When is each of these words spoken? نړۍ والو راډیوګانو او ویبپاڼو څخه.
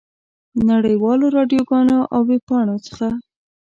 نړۍ 0.69 0.95
والو 1.03 1.25
راډیوګانو 1.37 1.97
او 2.13 2.21
ویبپاڼو 2.29 2.75
څخه. 2.87 3.07